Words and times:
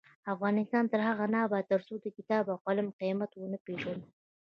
افغانستان 0.33 0.83
تر 0.91 0.99
هغو 1.07 1.25
نه 1.33 1.39
ابادیږي، 1.45 1.69
ترڅو 1.71 1.93
د 2.01 2.05
کتاب 2.17 2.43
او 2.51 2.57
قلم 2.65 2.87
قیمت 2.99 3.31
ونه 3.35 3.57
پیژنو. 3.65 4.05